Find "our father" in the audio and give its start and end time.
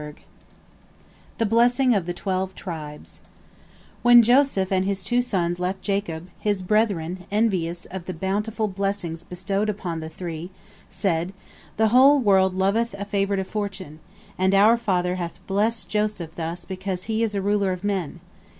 14.55-15.17